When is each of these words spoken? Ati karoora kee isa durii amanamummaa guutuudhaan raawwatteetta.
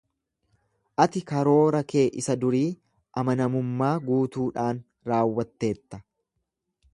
Ati 1.03 1.21
karoora 1.31 1.81
kee 1.93 2.05
isa 2.21 2.35
durii 2.45 2.63
amanamummaa 3.23 3.93
guutuudhaan 4.09 4.81
raawwatteetta. 5.13 6.01